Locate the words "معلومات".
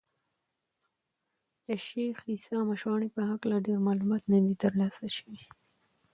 3.87-4.23